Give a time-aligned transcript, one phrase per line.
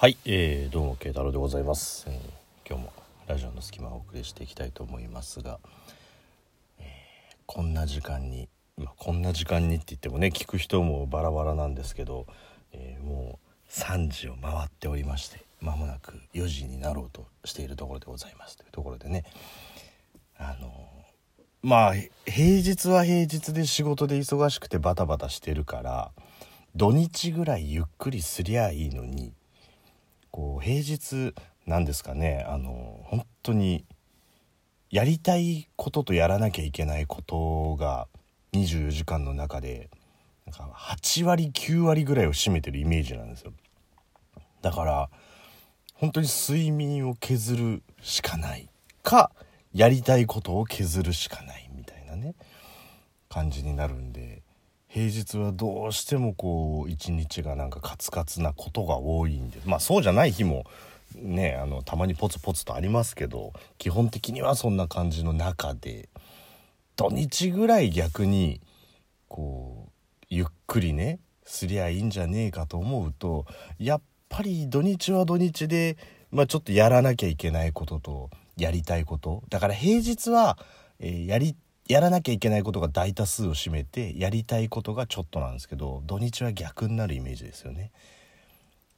[0.00, 2.20] はい、えー、どうも慶太郎でございます、えー
[2.68, 2.92] 今日も
[3.26, 5.58] ラジオの隙間をお送りしていきたいと思いますが、
[6.78, 12.28] えーこんな時間に、まあ、こんな時間にって言ってもね聞く人もバラバラなんですけど、
[12.70, 18.56] えーもう3時を回っておりまして間もなく4時になろうとしているところでございます。
[18.56, 19.24] というところでね
[20.36, 20.70] あの
[21.60, 26.12] まあ平日は平日で仕事で忙しくてバタバタしてるから
[26.76, 29.32] 土日ぐらいゆっくりすりゃいいのに
[30.30, 31.34] こう平日
[31.66, 32.44] なんですかね。
[32.48, 33.84] あの本当に
[34.90, 38.08] やりたいこととやらなきゃいけないことが
[38.52, 39.90] 24時間の中で
[40.46, 43.52] なんか8割9割ぐらいを占めてるイメージなんですよ。
[44.62, 45.10] だから
[45.94, 48.68] 本当に睡眠を削るしかない
[49.02, 49.30] か
[49.74, 52.34] やりたいことを削るしかないみたいなね
[53.28, 54.42] 感じになるんで
[54.98, 60.64] 平日はどうしてもこう一日がなんかカツカツなことが多いんでまあそうじゃない日も
[61.14, 66.08] ねあのたまにポツポツとありますけど基本的にはそんな感じの中で
[66.96, 68.60] 土日ぐらい逆に
[69.28, 69.90] こう
[70.30, 73.46] ゆっくりねすりゃいいんじゃねえかと思うと
[73.78, 75.96] やっぱり土日は土日で、
[76.32, 79.44] まあ、ちょっとやらなきゃいけないこととやりたいこと。
[79.48, 80.58] だから平日は、
[80.98, 81.54] えーやり
[81.88, 87.90] やらなきゃいけないことが大多数を占めてやりたいことがちょっとなんですけど土日は逆になるイメージですよね。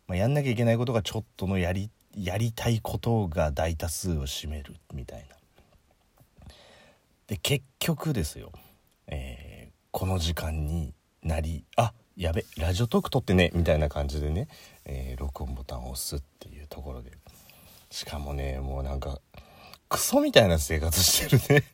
[0.08, 5.36] まあ、やんなきゃいけないことがちょっとのやりやりたいことが大多数を占めるみたいな。
[7.28, 8.52] で結局ですよ、
[9.06, 14.46] えーこの時間になりあやべラジオトーク撮ってねみたいな感じでね、
[14.84, 17.10] えー録音ボタンを押すっていうところで
[17.90, 19.20] しかもねもうなんか
[19.88, 21.66] クソみたいな生活してるね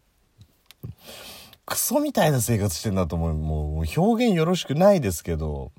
[1.65, 3.35] クソみたいな生活してんだと思う。
[3.35, 5.73] もう表現よろしくないですけど。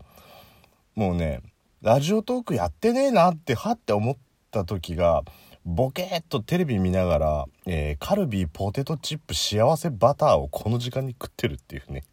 [0.95, 1.41] もうね
[1.83, 4.17] ラジオトークやってねえなってはって思っ
[4.49, 5.21] た時が
[5.63, 12.03] ボケーっとテレビ見ながら、えーカルビーポテトチップ幸せバターをこの時間に食ってるっていうね。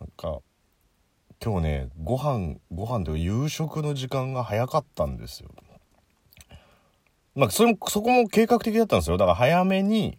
[0.00, 0.38] なんか
[1.44, 5.50] 今日ねご飯ご飯とか夕食の時間が早かったんですよ。
[7.34, 9.16] まあそれもそこも計画的だったんですよ。
[9.16, 10.18] だから早めに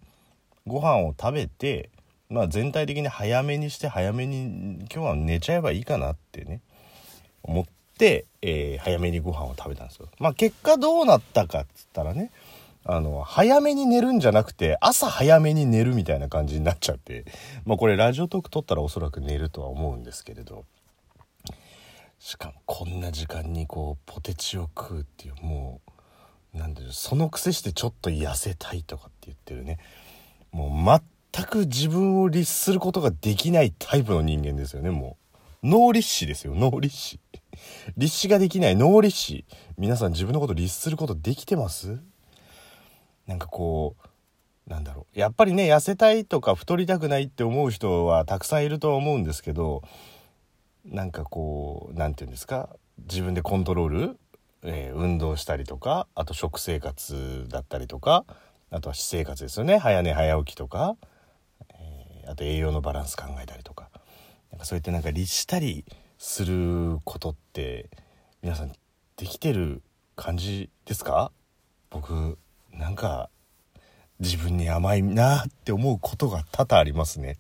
[0.68, 1.90] ご飯を食べて
[2.30, 6.62] まあ全体的に早めにして早めに今日は寝ちゃえばいいかなってね
[7.44, 7.66] 思っ
[7.98, 10.10] て、えー早めにご飯を食べたんですよ。
[10.20, 12.32] まあ結果どうなったかっつったらね
[12.84, 17.26] あの早めに寝るんじゃなくて朝早めに寝るみたいな感じになっちゃって
[17.66, 20.66] まあこれラジオトーク撮ったらおそらく寝るとは思うんですけれど。
[22.18, 25.80] しかもこんな時間にこうポテチを食うっていうも
[26.56, 29.78] うなんでしょうそのくせしてちょっと痩せたいとかって言ってるね。
[30.56, 31.02] もう
[31.34, 35.18] 全く自分を律することができないタイプの人間ですよねも
[35.64, 35.68] う。
[35.68, 37.20] 脳律師ですよ脳律師。
[37.98, 39.44] 律師ができない脳律師。
[39.78, 42.00] 皆さん自分のこと律することできてます？
[43.28, 45.20] なんかこうなんだろう。
[45.20, 49.84] やっぱりね痩せたいとか太りたくないって思う人はたくさんいるとは思うんですけど
[50.86, 52.70] なんかこうなんて言うんですか？
[53.10, 54.18] 自分でコントロール、
[54.64, 58.24] えー運動したりとかあと食生活だったりとか
[58.72, 60.96] あとは私生活ですよね早寝早起きとか、
[61.70, 63.92] えーあと栄養のバランス考えたりとか
[64.52, 65.86] なんかそうやってなんか律したり
[66.18, 67.90] することって
[68.42, 68.72] 皆さん
[69.16, 69.84] できてる
[70.16, 71.32] 感じですか？
[71.92, 72.40] 僕
[72.72, 73.30] なんか
[74.20, 77.38] 自分に甘いなって思うことが多々ありますね。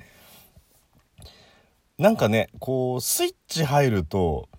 [1.97, 4.49] なんかねこうスイッチ入ると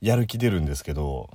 [0.00, 1.28] やる気出るんですけど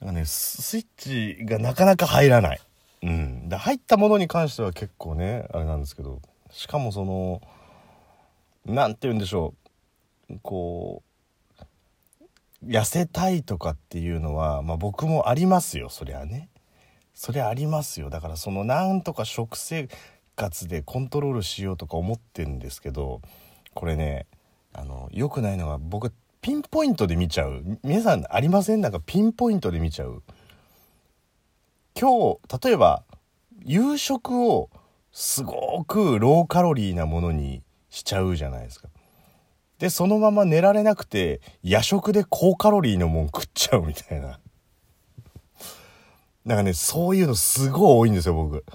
[0.00, 2.60] なんかねススイッチがなかなか入らない。
[3.04, 7.42] うん、で入ったものに関しては結構ねあれなんですけどしかもその
[8.64, 9.52] なんて言うんでしょ
[10.30, 10.38] う。
[10.42, 11.02] こ
[12.62, 16.48] う痩せたいとかっていうのは、まあ、僕もありますよそりゃね。
[17.12, 18.08] そりゃありますよ。
[18.08, 19.88] だからそのなんとか食生
[20.34, 23.20] 活でコントロールしようとか思ってんですけど
[23.74, 24.26] これね
[24.72, 26.10] あの良くないのが僕
[26.40, 27.78] ピンポイントで見ちゃう。
[27.82, 28.80] 皆さんありません？
[28.80, 30.22] なんかピンポイントで見ちゃう。
[31.98, 33.04] 今日例えば
[33.64, 34.68] 夕食を
[35.12, 38.88] すごくローカロリーなものにしちゃうじゃないですか。
[39.78, 44.40] でそのまま寝られなくて夜食で高カロリーのもん食っちゃうみたいな。
[46.44, 48.64] なんかねそういうのすごい多いんですよ僕。
[48.64, 48.74] だか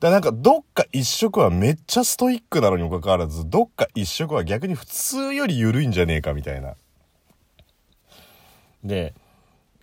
[0.00, 6.74] らなんかどっか一食はめっちゃストイックなのにもかかわらずどっか一食は逆に普通より緩いんじゃねえかみたいな。
[8.84, 9.14] で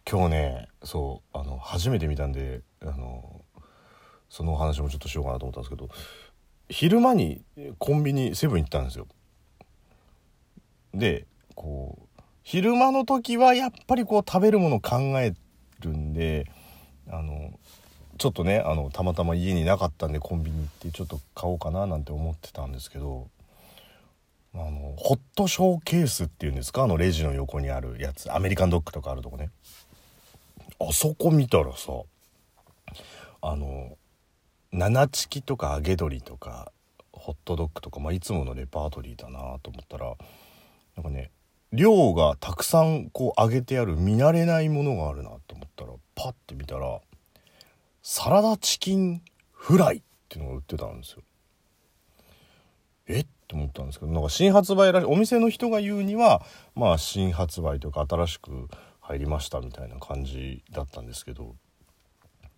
[0.10, 3.42] 今日ねそうあの初めて見たんであの
[4.30, 5.90] そのお話もちょっとしようかなと思ったんですけど
[6.70, 7.42] 昼間に
[7.78, 9.08] コンビニセブン行ったんですよ。
[10.94, 15.34] でこう昼間の時はやっぱりこう食べるもの考え
[15.80, 16.52] るんで
[17.10, 17.58] あの
[18.18, 23.28] ちょっとねあのたまたま家になかったんでコンビニ行ってちょっと買おうかななんて思ってたんですけど
[24.54, 26.84] あのホットショーケースっていうんですか？
[26.84, 28.34] あのレジの横にあるやつ。
[28.34, 29.50] アメリカンドッグとかあるとこね。
[30.90, 31.92] あそこ見たらさ
[33.42, 33.98] あの
[34.72, 36.72] 七チキとか揚げ鶏とか
[37.12, 40.16] ホットドッグとか、まあ、いつものレパートリーだなと思ったら
[40.96, 41.32] なんかね
[41.72, 47.00] 量がたくさんこう揚げてある見慣れないものがあるなと思ったらパッて見たら
[48.02, 49.22] サラダチキン
[49.52, 51.22] フライっていうのが売ってたんですよ。
[53.08, 53.26] えっ？
[53.48, 56.42] て思ったんですけどなんか新発売らしいお店の人が言うには
[56.76, 58.70] まあ新発売とか新しく
[59.04, 61.56] 入りましたみたいな感じだったんですけど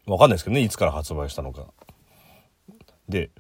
[0.06, 1.66] わかんないですけどねいつから発売したのか。
[3.10, 3.32] で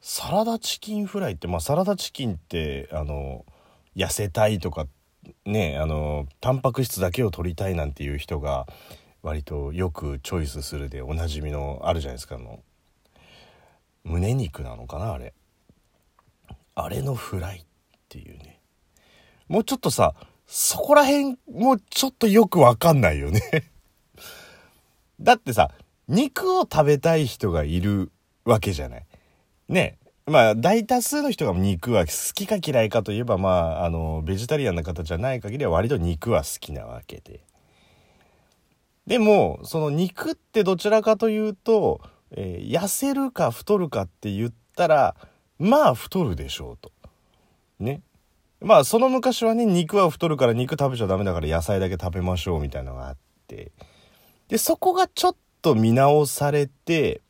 [0.00, 3.44] サラダチキンフライってまあサラダチキンってあの
[3.96, 4.86] 痩せたいとか
[5.44, 8.66] ねあのタンパク質だけを取りたいなんていう人が
[9.22, 12.60] 割とよくチョイスするでおなじみのあるじゃないですかあの
[14.04, 15.34] 胸肉なのかなあれ
[16.74, 17.64] あれのフライっ
[18.08, 18.60] ていうね
[19.48, 20.14] もうちょっとさ
[20.50, 23.70] そこら辺もちょっとよくわかんないよね
[25.20, 25.70] だってさ
[26.08, 28.10] 肉を食べたい人がいる
[28.46, 29.06] わけじゃない
[29.68, 37.40] ねまあ大多数の人が肉は好きか嫌いかといえばまああのベジタリアンな方じゃない限りは割と肉は好きなわけで
[39.06, 45.14] でもその肉ってどちらかというと、えー、痩せるか太るかって言ったら
[45.58, 46.92] まあ太るでしょうと。
[47.80, 48.00] ね。
[48.60, 53.16] まあその昔はね肉は太るから肉食べちゃダメだから野菜だけ食べましょうみたいなのがあっ
[53.46, 53.72] て。
[54.48, 57.20] でそこがちょっと見直されて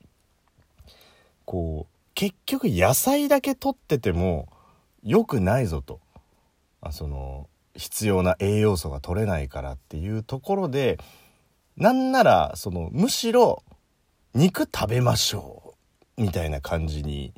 [1.44, 4.48] こう結局野菜だけ取ってても
[5.02, 6.00] 良くないぞと。
[6.80, 10.98] あその必要な栄養素が取れないからっていうところで
[11.76, 13.62] なんならそのむしろ
[14.34, 15.74] 肉食べましょ
[16.16, 17.32] うみたいな感じに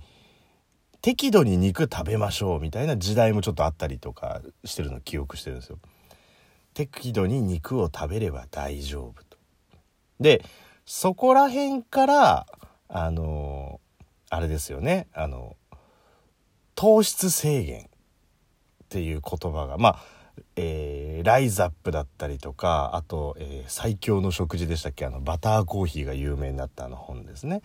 [1.03, 5.79] 適度に肉食べましょうみたいな時代もちょっとあったりとかしてるの記憶してるんですよ。
[6.75, 9.37] 適度に肉を食べれば大丈夫と。
[10.21, 10.45] で
[10.85, 12.47] そこら辺から
[12.89, 13.81] あの
[14.29, 15.57] あれですよねあの
[16.75, 17.87] 糖質制限っ
[18.89, 20.01] ていう言葉がまあ
[20.57, 25.05] えー、ライザップだったりとかあと、えー、最強の食事でしたっけ？
[25.05, 27.61] あのバターコーヒーが有名になったあの本ですね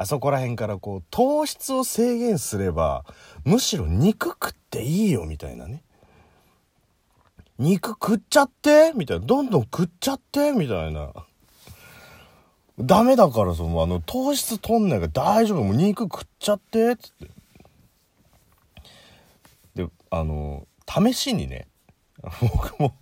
[0.00, 3.04] あそこら辺からこう糖質を制限すれば
[3.44, 5.82] むしろ肉食っていいよみたいなね。
[7.58, 8.92] 肉食っちゃって？
[8.94, 9.26] みたいな。
[9.26, 10.52] どんどん食っちゃって？
[10.52, 11.10] みたいな。
[12.78, 15.64] ダメだからそのあの糖質取んないから大丈夫。
[15.64, 17.30] もう肉食っちゃってっつって。
[19.74, 21.66] であの試しにね
[22.40, 22.94] 僕も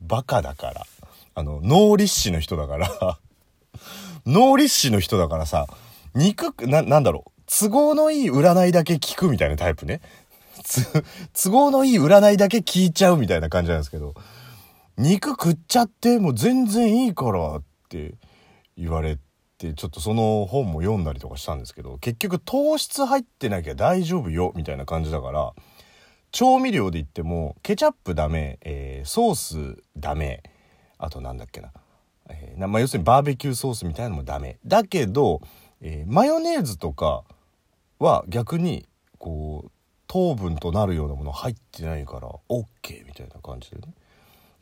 [0.00, 0.86] バカだから。
[1.34, 3.18] あの、脳立志の人だから。
[4.24, 5.66] 脳立志の人だからさ、
[6.16, 7.30] 肉、な、なんだろう。
[7.46, 10.00] 都合のいい占いだけ聞くみたいなタイプね。
[11.34, 14.14] 都合のいい占いだけ聞いちゃうみたいな感じなんですけど、
[14.96, 18.14] 肉食っちゃってもう全然いいからって
[18.76, 19.18] 言われ
[19.58, 25.52] て、ちょっとその本も読んだりとかしたんですけど、結局糖質入ってなきゃ大丈夫よみたいな感じだから、
[26.32, 29.34] 調味料で言ってもケチャップダメ、えー、ソー
[29.76, 30.42] スダメ
[30.98, 31.70] あとなんだっけな,、
[32.28, 35.40] えー、まあ、要するにバーベキューソースみたいなのもダメだけど、
[35.82, 37.24] えー、マヨネーズとか
[37.98, 38.86] は逆に
[39.18, 39.70] こう
[40.06, 43.94] 糖分となるようなもの入ってないから OK みたいな感じでね。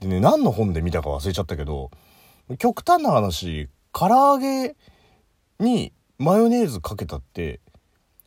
[0.00, 1.90] でね何の本で見たか忘れちゃったけど
[2.58, 4.76] 極端な話唐揚げ
[5.60, 7.60] にマヨネーズかけたって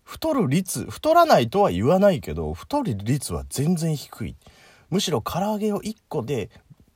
[0.04, 4.36] 太る率太らないとは言わないけど太る率は全然低い
[4.90, 6.50] むしろ唐揚げを1個で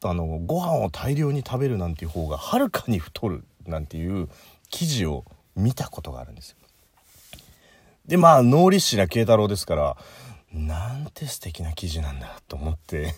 [0.03, 4.29] あのご飯を大量に食べるなんていう方がはるかに太るなんていう
[4.69, 6.57] 記事を見たことがあるんですよ。
[8.05, 9.97] でまあノーリッシュな慶太郎ですから
[10.51, 13.15] なんて素敵な記事なんだと思って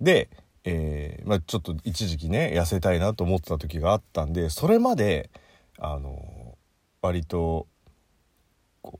[0.00, 0.30] で、
[0.64, 5.30] えー、まあ、ちょっと一時期ね痩せたいなと思ってた時があったんでそれまで
[5.78, 6.56] あの
[7.02, 7.66] 割と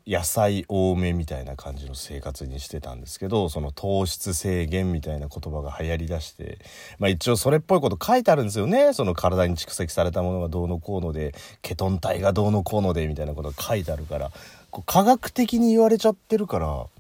[0.07, 6.59] 野菜多めみたいな感じの生活にしてたんですけどその糖質制限みたいな言葉が流行りだして
[6.99, 14.31] まあ一応それっぽいこと書いてあるんですよねその体に蓄積されたものがどうのこうのでケトン体がどうのこうのでみたいなことが書いてあるから
[14.71, 16.91] こう科学的に言われちゃってるからも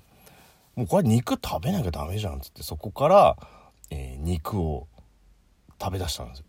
[0.84, 3.36] うこれ肉食べなきゃダメじゃんっつってそこから、
[3.90, 4.88] えー、肉を
[5.80, 6.44] 食べだしたんですよ。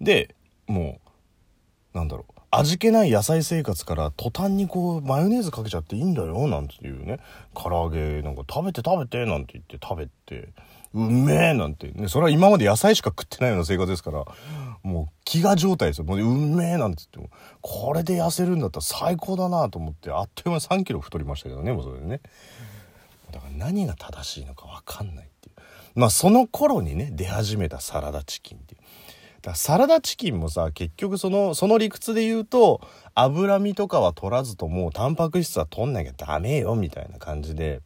[0.00, 0.34] で
[0.66, 1.00] も
[1.94, 7.20] うなんだろう味気ない野菜生活から途端にこうマヨネーズかけちゃっていいんだよなんていうね。
[7.54, 10.48] 唐揚げなんか食べて食べてなんて言って食べて。
[10.94, 14.24] うめえなんてねそれは今まで野菜しか食ってないような生活ですから
[14.84, 16.04] もう飢餓状態ですよ。
[16.04, 17.36] もううめえなんて言っても。
[17.62, 22.20] これで痩せるんだったら最高だなと思ってあっという間に3キロ太りましたけどねもうそれでね。
[23.32, 25.54] だから何が正しいのか分かんないっていう。
[25.96, 28.80] まあその頃にね出始めたサラダチキンっていう。
[29.44, 32.80] だサラダチキンもさ結局そのその理屈で言うと
[33.14, 37.80] 脂身とかは取らずともタンパク質は取んなきゃダメよみたいな感じで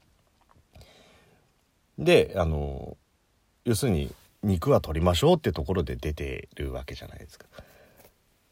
[1.98, 2.96] であの
[3.64, 4.12] 要するに
[4.42, 7.46] 肉は取りましょうってところで出てるわけじゃないですか。
[7.50, 7.64] っ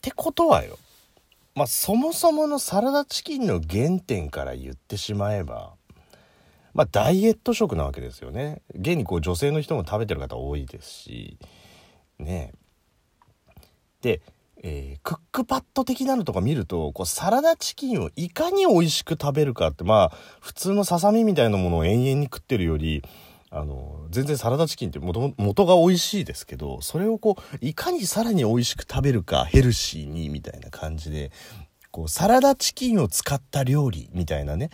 [0.03, 0.77] てことはよ
[1.55, 5.75] まあそもそものサラダチキンの原点から言ってしまえば
[6.75, 8.63] まあダイエット食なわけですよね。
[8.75, 11.39] 現にこう女性の人も食べてる方多いですし
[12.19, 12.53] ね
[14.07, 14.23] で、
[14.63, 23.03] えー、クックパッド的なのとか見るとこうサラダチキンをいかに美味しく食べるかってまあ普通のささみみたいなものを延々に食ってるより
[23.51, 31.33] あの全然サラダチキンって元元が美味しいですけどそれをこういかにさらに美味しく食べるかヘルシーにみたいな感じで
[31.91, 34.71] こうサラダチキンを使った料理みたいなね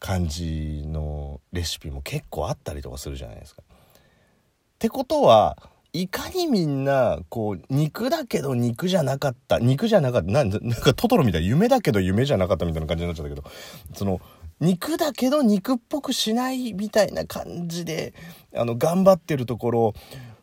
[0.00, 3.62] 感じのレシピも結構あったりとかするじゃないですか。
[3.62, 5.56] ってことは
[5.94, 13.48] いかにみんなこう肉だけど肉じゃなかった肉じゃなかったなんかトトロみたいな夢だけど夢じゃなかったみたいな感じになっちゃったけど
[13.94, 14.20] その
[14.60, 18.14] 肉だけど肉っぽくしないみたいな感じで
[18.54, 19.94] あの頑張ってるところ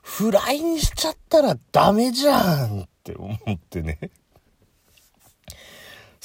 [0.02, 4.00] フライにしちゃったらダメじゃんって思ってね。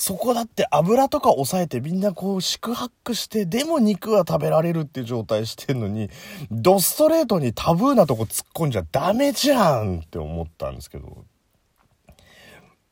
[0.05, 6.11] そこだって油とか抑えてみんなこう四苦八苦してでも肉は食べられるっていう状態してんのに
[6.51, 11.25] ドストレートにタブーなとこ突っ込んじゃダメじゃんって思ったんですけど。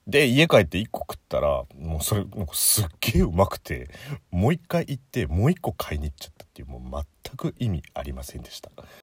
[0.06, 3.90] で家帰って1個食ったらもうそれなんかすっげえうまくて
[4.30, 8.70] もう一回行ってもう1個買いに行っちゃったっていうもう全く意味ありませんでした。